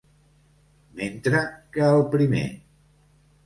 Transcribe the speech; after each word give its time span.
Mentre 1.01 1.43
que 1.77 1.87
el 2.01 2.05
primer. 2.17 2.45